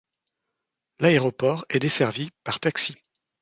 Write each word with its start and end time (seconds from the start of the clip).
L'aéroport 0.99 1.63
est 1.69 1.77
desservi 1.77 2.31
par 2.43 2.59
taxi. 2.59 2.95